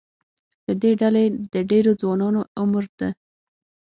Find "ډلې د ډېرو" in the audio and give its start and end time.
1.01-1.91